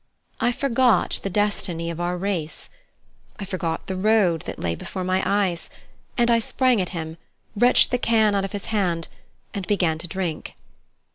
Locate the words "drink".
10.07-10.55